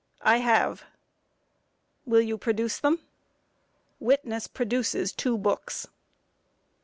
A. 0.21 0.29
I 0.29 0.37
have. 0.37 0.79
Q. 0.79 0.87
Will 2.07 2.21
you 2.21 2.35
produce 2.35 2.79
them? 2.79 3.01
[Witness 3.99 4.47
produces 4.47 5.11
two 5.13 5.37
books. 5.37 5.89